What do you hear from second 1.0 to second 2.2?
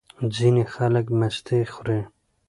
مستې خوري.